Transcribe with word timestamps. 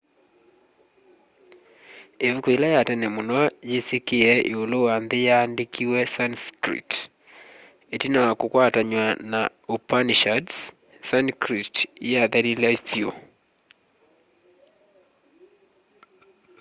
ivuku 2.27 2.47
yila 2.53 2.67
ya 2.75 2.81
tene 2.87 3.07
muno 3.15 3.39
yisikie 3.69 4.31
iulu 4.51 4.77
wa 4.87 4.95
nthi 5.03 5.19
yaandikiwe 5.27 5.99
sanskrit 6.15 6.91
itina 7.95 8.19
wa 8.27 8.33
kukwatanwa 8.39 9.05
na 9.31 9.41
upanishads 9.75 10.55
sanskrit 11.07 11.75
yathelile 12.11 12.69
vyu 12.89 13.09